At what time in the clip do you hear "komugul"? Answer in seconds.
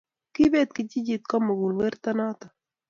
1.31-1.71